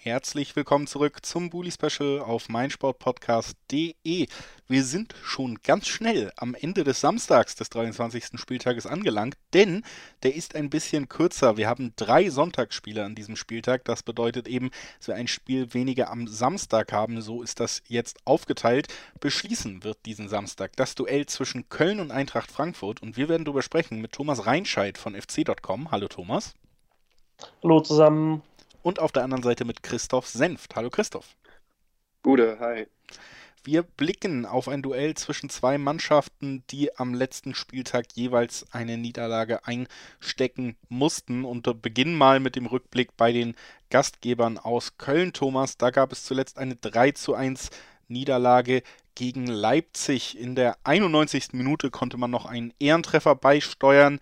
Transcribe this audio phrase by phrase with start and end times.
[0.00, 4.28] Herzlich willkommen zurück zum Bully Special auf meinsportpodcast.de.
[4.68, 8.38] Wir sind schon ganz schnell am Ende des Samstags des 23.
[8.38, 9.82] Spieltages angelangt, denn
[10.22, 11.56] der ist ein bisschen kürzer.
[11.56, 13.84] Wir haben drei Sonntagsspiele an diesem Spieltag.
[13.86, 17.20] Das bedeutet eben, dass wir ein Spiel weniger am Samstag haben.
[17.20, 18.86] So ist das jetzt aufgeteilt.
[19.18, 23.62] Beschließen wird diesen Samstag das Duell zwischen Köln und Eintracht Frankfurt und wir werden darüber
[23.62, 25.90] sprechen mit Thomas Reinscheid von fc.com.
[25.90, 26.54] Hallo Thomas.
[27.64, 28.42] Hallo zusammen
[28.82, 30.76] und auf der anderen Seite mit Christoph Senft.
[30.76, 31.36] Hallo Christoph.
[32.22, 32.86] Gute, hi.
[33.64, 39.66] Wir blicken auf ein Duell zwischen zwei Mannschaften, die am letzten Spieltag jeweils eine Niederlage
[39.66, 41.44] einstecken mussten.
[41.44, 43.54] Und beginnen mal mit dem Rückblick bei den
[43.90, 45.76] Gastgebern aus Köln, Thomas.
[45.76, 47.70] Da gab es zuletzt eine 3 zu 1
[48.06, 48.82] Niederlage
[49.14, 50.38] gegen Leipzig.
[50.38, 51.52] In der 91.
[51.52, 54.20] Minute konnte man noch einen Ehrentreffer beisteuern.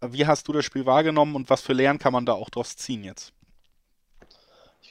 [0.00, 2.76] Wie hast du das Spiel wahrgenommen und was für Lehren kann man da auch draus
[2.76, 3.32] ziehen jetzt?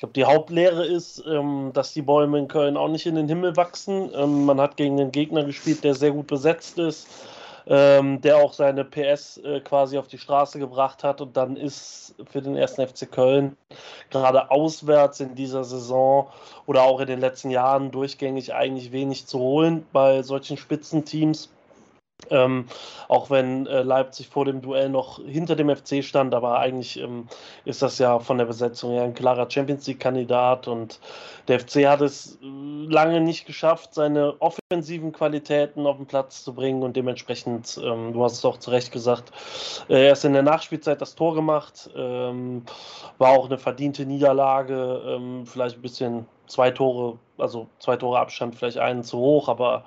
[0.02, 3.28] Ich glaube, die Hauptlehre ist, ähm, dass die Bäume in Köln auch nicht in den
[3.28, 4.10] Himmel wachsen.
[4.16, 7.08] Ähm, man hat gegen einen Gegner gespielt, der sehr gut besetzt ist,
[7.68, 11.22] ähm, der auch seine PS äh, quasi auf die Straße gebracht hat.
[11.22, 13.56] Und dann ist für den ersten FC Köln
[14.10, 16.32] gerade auswärts in dieser Saison
[16.66, 21.52] oder auch in den letzten Jahren durchgängig eigentlich wenig zu holen bei solchen Spitzenteams.
[22.30, 22.66] Ähm,
[23.08, 27.28] auch wenn äh, Leipzig vor dem Duell noch hinter dem FC stand, aber eigentlich ähm,
[27.66, 31.00] ist das ja von der Besetzung her ein klarer Champions League-Kandidat und
[31.48, 32.38] der FC hat es
[32.92, 38.24] lange nicht geschafft, seine offensiven Qualitäten auf den Platz zu bringen und dementsprechend, ähm, du
[38.24, 39.32] hast es auch zu Recht gesagt,
[39.90, 42.64] äh, erst in der Nachspielzeit das Tor gemacht, ähm,
[43.18, 48.56] war auch eine verdiente Niederlage, ähm, vielleicht ein bisschen zwei Tore, also zwei Tore Abstand,
[48.56, 49.86] vielleicht einen zu hoch, aber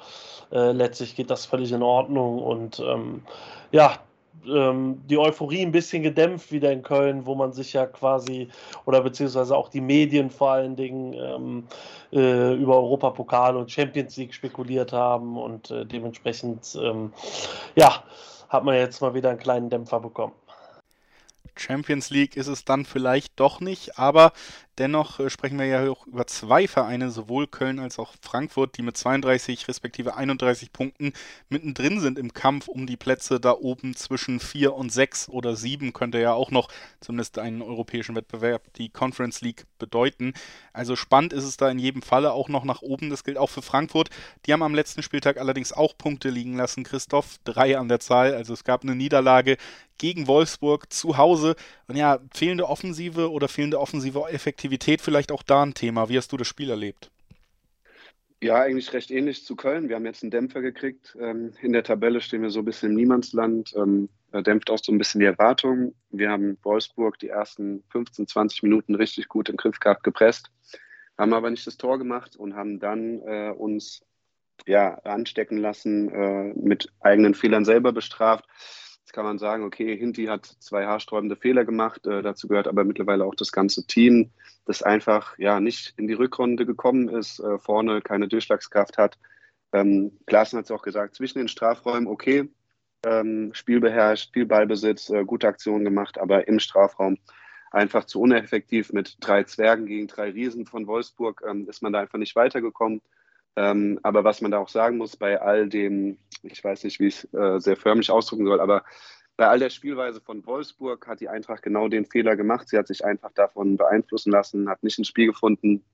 [0.51, 3.23] äh, letztlich geht das völlig in Ordnung und ähm,
[3.71, 3.99] ja,
[4.47, 8.49] ähm, die Euphorie ein bisschen gedämpft wieder in Köln, wo man sich ja quasi
[8.85, 11.65] oder beziehungsweise auch die Medien vor allen Dingen ähm,
[12.13, 17.13] äh, über Europapokal und Champions League spekuliert haben und äh, dementsprechend ähm,
[17.75, 18.05] ja,
[18.49, 20.33] hat man jetzt mal wieder einen kleinen Dämpfer bekommen.
[21.57, 24.33] Champions League ist es dann vielleicht doch nicht, aber
[24.79, 28.83] dennoch äh, sprechen wir ja auch über zwei Vereine, sowohl Köln als auch Frankfurt, die
[28.83, 31.13] mit 32 respektive 31 Punkten
[31.49, 35.93] mittendrin sind im Kampf um die Plätze da oben zwischen 4 und 6 oder 7
[35.93, 36.69] könnte ja auch noch
[37.01, 40.33] zumindest einen europäischen Wettbewerb, die Conference League, bedeuten.
[40.73, 43.11] Also spannend ist es da in jedem Falle auch noch nach oben.
[43.11, 44.09] Das gilt auch für Frankfurt.
[44.47, 47.39] Die haben am letzten Spieltag allerdings auch Punkte liegen lassen, Christoph.
[47.45, 48.35] Drei an der Zahl.
[48.35, 49.59] Also es gab eine Niederlage
[49.99, 51.55] gegen Wolfsburg zu Hause.
[51.87, 54.64] Und ja, fehlende Offensive oder fehlende offensive Effektivität
[55.01, 56.09] vielleicht auch da ein Thema.
[56.09, 57.11] Wie hast du das Spiel erlebt?
[58.43, 59.89] Ja, eigentlich recht ähnlich zu Köln.
[59.89, 61.17] Wir haben jetzt einen Dämpfer gekriegt.
[61.19, 63.73] Ähm, in der Tabelle stehen wir so ein bisschen im Niemandsland.
[63.77, 64.09] Ähm,
[64.43, 65.95] dämpft auch so ein bisschen die Erwartungen.
[66.11, 70.51] Wir haben Wolfsburg die ersten 15, 20 Minuten richtig gut im Griff gehabt, gepresst,
[71.17, 74.03] haben aber nicht das Tor gemacht und haben dann äh, uns
[74.67, 78.45] ja, anstecken lassen, äh, mit eigenen Fehlern selber bestraft.
[79.15, 82.05] Kann man sagen, okay, Hinti hat zwei haarsträubende Fehler gemacht.
[82.05, 84.33] Äh, dazu gehört aber mittlerweile auch das ganze Team,
[84.65, 89.17] das einfach ja nicht in die Rückrunde gekommen ist, äh, vorne keine Durchschlagskraft hat.
[89.73, 92.51] Ähm, Klaassen hat es auch gesagt, zwischen den Strafräumen, okay,
[93.07, 97.17] ähm, Spiel beherrscht, viel Ballbesitz, äh, gute Aktionen gemacht, aber im Strafraum
[97.71, 98.93] einfach zu uneffektiv.
[98.93, 103.01] Mit drei Zwergen gegen drei Riesen von Wolfsburg ähm, ist man da einfach nicht weitergekommen.
[103.57, 107.07] Ähm, aber was man da auch sagen muss, bei all dem, ich weiß nicht, wie
[107.07, 108.85] ich es äh, sehr förmlich ausdrücken soll, aber
[109.37, 112.69] bei all der Spielweise von Wolfsburg hat die Eintracht genau den Fehler gemacht.
[112.69, 115.85] Sie hat sich einfach davon beeinflussen lassen, hat nicht ins Spiel gefunden,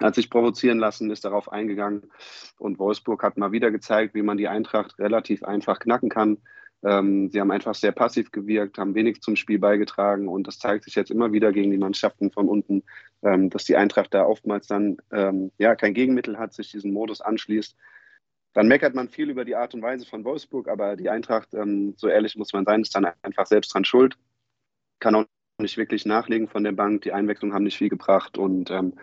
[0.00, 2.10] hat sich provozieren lassen, ist darauf eingegangen.
[2.58, 6.38] Und Wolfsburg hat mal wieder gezeigt, wie man die Eintracht relativ einfach knacken kann.
[6.84, 10.84] Ähm, sie haben einfach sehr passiv gewirkt, haben wenig zum Spiel beigetragen und das zeigt
[10.84, 12.84] sich jetzt immer wieder gegen die Mannschaften von unten,
[13.22, 17.20] ähm, dass die Eintracht da oftmals dann ähm, ja kein Gegenmittel hat, sich diesem Modus
[17.20, 17.76] anschließt.
[18.52, 21.94] Dann meckert man viel über die Art und Weise von Wolfsburg, aber die Eintracht, ähm,
[21.96, 24.16] so ehrlich muss man sein, ist dann einfach selbst dran schuld.
[25.00, 25.24] Kann auch
[25.60, 27.02] nicht wirklich nachlegen von der Bank.
[27.02, 28.38] Die Einwechslungen haben nicht viel gebracht.
[28.38, 28.94] Und ähm,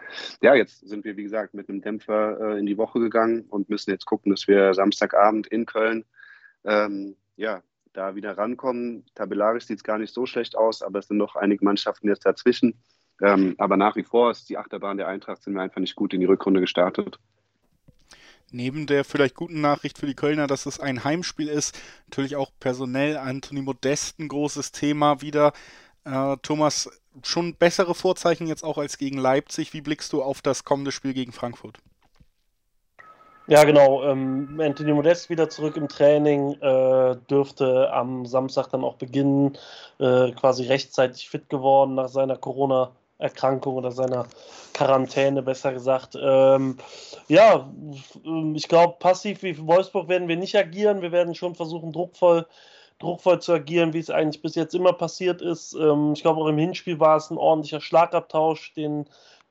[0.42, 3.70] ja, jetzt sind wir, wie gesagt, mit einem Dämpfer äh, in die Woche gegangen und
[3.70, 6.06] müssen jetzt gucken, dass wir Samstagabend in Köln
[6.64, 7.62] ähm, ja,
[7.94, 9.06] da wieder rankommen.
[9.16, 12.26] Tabellarisch sieht es gar nicht so schlecht aus, aber es sind noch einige Mannschaften jetzt
[12.26, 12.76] dazwischen.
[13.22, 16.14] Ähm, aber nach wie vor ist die Achterbahn der Eintracht, sind wir einfach nicht gut
[16.14, 17.18] in die Rückrunde gestartet.
[18.52, 22.52] Neben der vielleicht guten Nachricht für die Kölner, dass es ein Heimspiel ist, natürlich auch
[22.60, 25.54] personell Anthony Modest ein großes Thema wieder.
[26.04, 26.90] Äh, Thomas,
[27.24, 29.74] schon bessere Vorzeichen jetzt auch als gegen Leipzig.
[29.74, 31.80] Wie blickst du auf das kommende Spiel gegen Frankfurt?
[33.48, 34.04] Ja, genau.
[34.04, 39.56] Ähm, Anthony Modest wieder zurück im Training, äh, dürfte am Samstag dann auch beginnen,
[40.00, 44.26] äh, quasi rechtzeitig fit geworden nach seiner Corona-Erkrankung oder seiner
[44.74, 46.18] Quarantäne, besser gesagt.
[46.20, 46.78] Ähm,
[47.28, 47.70] ja,
[48.56, 51.04] ich glaube, passiv wie Wolfsburg werden wir nicht agieren.
[51.04, 52.48] Wir werden schon versuchen, druckvoll,
[52.98, 55.74] druckvoll zu agieren, wie es eigentlich bis jetzt immer passiert ist.
[55.76, 59.06] Ähm, ich glaube, auch im Hinspiel war es ein ordentlicher Schlagabtausch, den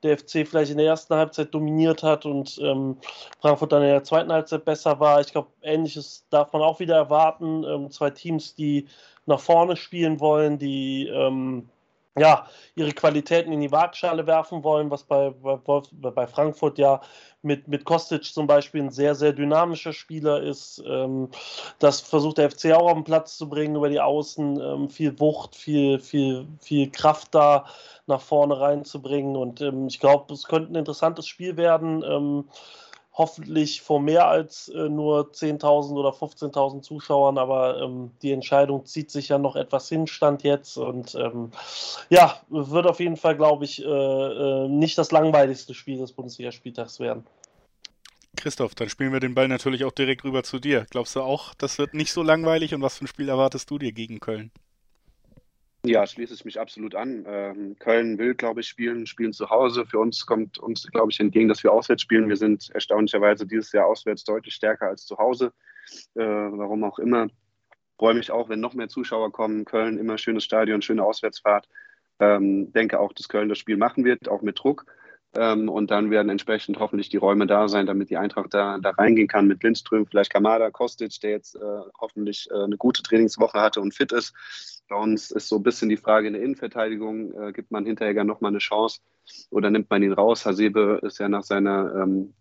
[0.05, 2.97] der FC vielleicht in der ersten Halbzeit dominiert hat und ähm,
[3.41, 5.21] Frankfurt dann in der zweiten Halbzeit besser war.
[5.21, 7.65] Ich glaube, ähnliches darf man auch wieder erwarten.
[7.65, 8.87] Ähm, zwei Teams, die
[9.27, 11.69] nach vorne spielen wollen, die ähm,
[12.17, 12.47] ja,
[12.77, 15.81] ihre Qualitäten in die Waagschale werfen wollen, was bei, bei,
[16.11, 17.01] bei Frankfurt ja
[17.45, 20.83] mit, mit Kostic zum Beispiel ein sehr, sehr dynamischer Spieler ist.
[20.87, 21.29] Ähm,
[21.79, 24.61] das versucht der FC auch auf den Platz zu bringen über die Außen.
[24.61, 27.67] Ähm, viel Wucht, viel, viel, viel Kraft da
[28.07, 29.37] nach vorne reinzubringen.
[29.37, 32.03] Und ähm, ich glaube, es könnte ein interessantes Spiel werden.
[33.17, 39.11] Hoffentlich vor mehr als äh, nur 10.000 oder 15.000 Zuschauern, aber ähm, die Entscheidung zieht
[39.11, 41.53] sich ja noch etwas hin, stand jetzt und ähm,
[42.11, 46.99] ja, wird auf jeden Fall, glaube ich, äh, äh, nicht das langweiligste Spiel des Bundesligaspieltags
[46.99, 47.25] werden.
[48.37, 50.87] Christoph, dann spielen wir den Ball natürlich auch direkt rüber zu dir.
[50.91, 53.79] Glaubst du auch, das wird nicht so langweilig und was für ein Spiel erwartest du
[53.79, 54.51] dir gegen Köln?
[55.87, 57.27] Ja, schließe ich mich absolut an.
[57.29, 59.85] Ähm, Köln will, glaube ich, spielen, spielen zu Hause.
[59.85, 62.31] Für uns kommt uns, glaube ich, entgegen, dass wir auswärts spielen.
[62.31, 65.53] Wir sind erstaunlicherweise dieses Jahr auswärts deutlich stärker als zu Hause.
[66.15, 67.29] Äh, warum auch immer.
[67.99, 69.67] Freue mich auch, wenn noch mehr Zuschauer kommen.
[69.67, 71.69] Köln, immer schönes Stadion, schöne Auswärtsfahrt.
[72.19, 74.87] Ähm, denke auch, dass Köln das Spiel machen wird, auch mit Druck.
[75.37, 78.91] Ähm, und dann werden entsprechend hoffentlich die Räume da sein, damit die Eintracht da, da
[78.91, 83.61] reingehen kann mit Lindström, vielleicht Kamada, Kostic, der jetzt äh, hoffentlich äh, eine gute Trainingswoche
[83.61, 84.33] hatte und fit ist.
[84.89, 88.25] Bei uns ist so ein bisschen die Frage in der Innenverteidigung, äh, gibt man Hinteregger
[88.25, 89.01] nochmal eine Chance
[89.51, 90.45] oder nimmt man ihn raus?
[90.45, 92.35] Hasebe ist ja nach seiner ähm,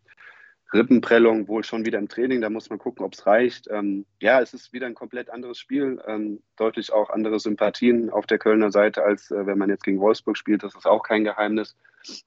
[0.74, 3.68] Rippenprellung wohl schon wieder im Training, da muss man gucken, ob es reicht.
[3.70, 8.26] Ähm, ja, es ist wieder ein komplett anderes Spiel, ähm, deutlich auch andere Sympathien auf
[8.26, 11.24] der Kölner Seite, als äh, wenn man jetzt gegen Wolfsburg spielt, das ist auch kein
[11.24, 11.78] Geheimnis.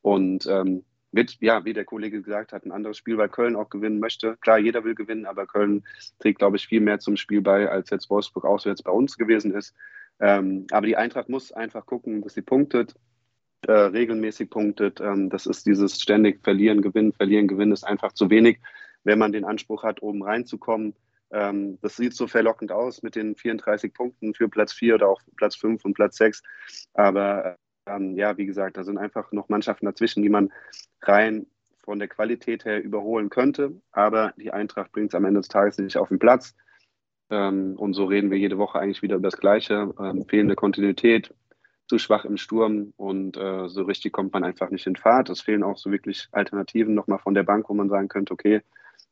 [0.00, 3.70] Und ähm, mit, ja, wie der Kollege gesagt hat, ein anderes Spiel, weil Köln auch
[3.70, 4.36] gewinnen möchte.
[4.36, 5.84] Klar, jeder will gewinnen, aber Köln
[6.18, 9.52] trägt, glaube ich, viel mehr zum Spiel bei, als jetzt Wolfsburg auswärts bei uns gewesen
[9.54, 9.74] ist.
[10.20, 12.94] Ähm, aber die Eintracht muss einfach gucken, dass sie punktet,
[13.66, 15.00] äh, regelmäßig punktet.
[15.00, 18.58] Ähm, das ist dieses ständig Verlieren, Gewinnen, Verlieren, Gewinnen ist einfach zu wenig,
[19.04, 20.94] wenn man den Anspruch hat, oben reinzukommen.
[21.30, 25.20] Ähm, das sieht so verlockend aus mit den 34 Punkten für Platz 4 oder auch
[25.36, 26.42] Platz 5 und Platz 6.
[26.94, 30.52] Aber ähm, ja, wie gesagt, da sind einfach noch Mannschaften dazwischen, die man
[31.02, 31.46] rein
[31.84, 33.80] von der Qualität her überholen könnte.
[33.92, 36.54] Aber die Eintracht bringt es am Ende des Tages nicht auf den Platz.
[37.30, 39.92] Ähm, und so reden wir jede Woche eigentlich wieder über das Gleiche.
[39.98, 41.32] Ähm, fehlende Kontinuität,
[41.88, 45.30] zu schwach im Sturm und äh, so richtig kommt man einfach nicht in Fahrt.
[45.30, 48.62] Es fehlen auch so wirklich Alternativen nochmal von der Bank, wo man sagen könnte, okay,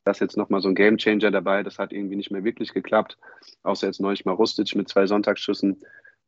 [0.05, 3.16] das ist jetzt nochmal so ein Gamechanger dabei, das hat irgendwie nicht mehr wirklich geklappt,
[3.62, 5.81] außer jetzt neulich mal Rustic mit zwei Sonntagsschüssen.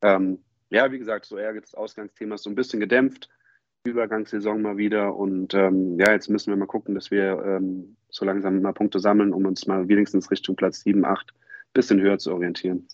[0.02, 0.38] Ähm,
[0.70, 3.28] ja, wie gesagt, so ärgert das Ausgangsthema ist so ein bisschen gedämpft.
[3.84, 8.24] Übergangssaison mal wieder und ähm, ja, jetzt müssen wir mal gucken, dass wir ähm, so
[8.24, 11.32] langsam mal Punkte sammeln, um uns mal wenigstens Richtung Platz 7, 8
[11.76, 12.88] bisschen höher zu orientieren.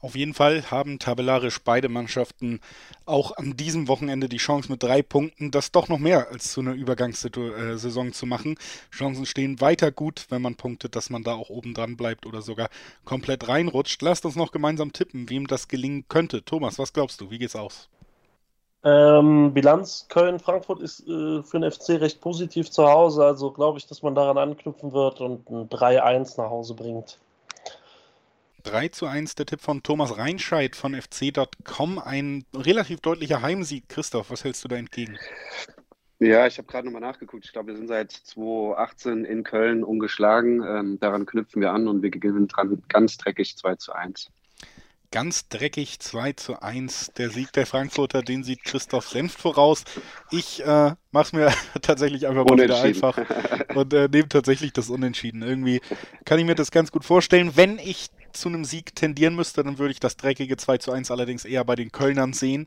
[0.00, 2.60] Auf jeden Fall haben tabellarisch beide Mannschaften
[3.04, 6.60] auch an diesem Wochenende die Chance mit drei Punkten, das doch noch mehr als zu
[6.60, 8.56] einer Übergangssaison zu machen.
[8.92, 12.42] Chancen stehen weiter gut, wenn man punktet, dass man da auch oben dran bleibt oder
[12.42, 12.68] sogar
[13.04, 14.00] komplett reinrutscht.
[14.02, 16.44] Lasst uns noch gemeinsam tippen, wem das gelingen könnte.
[16.44, 17.30] Thomas, was glaubst du?
[17.30, 17.88] Wie geht's aus?
[18.84, 23.88] Ähm, Bilanz Köln-Frankfurt ist äh, für den FC recht positiv zu Hause, also glaube ich,
[23.88, 27.18] dass man daran anknüpfen wird und ein 3-1 nach Hause bringt.
[28.68, 31.98] 3 zu 1 der Tipp von Thomas Reinscheid von fc.com.
[31.98, 33.88] Ein relativ deutlicher Heimsieg.
[33.88, 35.16] Christoph, was hältst du da entgegen?
[36.18, 37.46] Ja, ich habe gerade nochmal nachgeguckt.
[37.46, 40.62] Ich glaube, wir sind seit 2018 in Köln ungeschlagen.
[40.62, 44.30] Ähm, daran knüpfen wir an und wir gewinnen dran ganz dreckig 2 zu 1.
[45.10, 47.12] Ganz dreckig 2 zu 1.
[47.16, 49.84] Der Sieg der Frankfurter, den sieht Christoph Senft voraus.
[50.30, 53.16] Ich äh, mache es mir tatsächlich einfach mal wieder einfach
[53.74, 55.40] und äh, nehme tatsächlich das Unentschieden.
[55.40, 55.80] Irgendwie
[56.26, 57.52] kann ich mir das ganz gut vorstellen.
[57.54, 58.10] Wenn ich
[58.40, 61.64] zu einem Sieg tendieren müsste, dann würde ich das dreckige 2 zu 1 allerdings eher
[61.64, 62.66] bei den Kölnern sehen.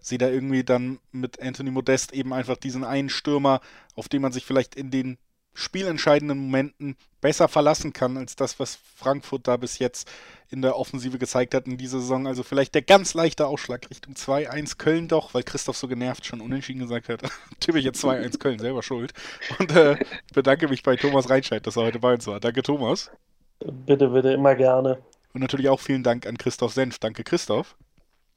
[0.00, 3.60] Sehe da irgendwie dann mit Anthony Modest eben einfach diesen einen Stürmer,
[3.94, 5.18] auf den man sich vielleicht in den
[5.56, 10.08] spielentscheidenden Momenten besser verlassen kann, als das, was Frankfurt da bis jetzt
[10.50, 12.26] in der Offensive gezeigt hat in dieser Saison.
[12.26, 16.40] Also vielleicht der ganz leichte Ausschlag Richtung 2-1 Köln doch, weil Christoph so genervt schon
[16.40, 17.22] unentschieden gesagt hat.
[17.60, 19.12] Tippe jetzt 2-1 Köln, selber schuld.
[19.58, 19.96] Und äh,
[20.34, 22.38] bedanke mich bei Thomas Reinscheid, dass er heute bei uns war.
[22.38, 23.10] Danke, Thomas.
[23.60, 24.98] Bitte, bitte, immer gerne.
[25.32, 26.98] Und natürlich auch vielen Dank an Christoph Senf.
[26.98, 27.76] Danke, Christoph.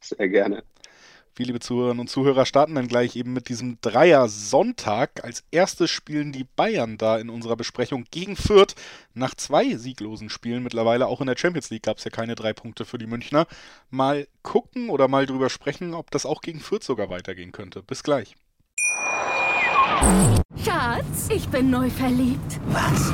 [0.01, 0.63] Sehr gerne.
[1.35, 5.23] Wir, liebe Zuhörerinnen und Zuhörer, starten dann gleich eben mit diesem Dreier-Sonntag.
[5.23, 8.75] Als erstes spielen die Bayern da in unserer Besprechung gegen Fürth.
[9.13, 12.51] Nach zwei sieglosen Spielen mittlerweile, auch in der Champions League, gab es ja keine drei
[12.51, 13.47] Punkte für die Münchner.
[13.89, 17.83] Mal gucken oder mal drüber sprechen, ob das auch gegen Fürth sogar weitergehen könnte.
[17.83, 18.35] Bis gleich.
[20.65, 22.59] Schatz, ich bin neu verliebt.
[22.67, 23.13] Was?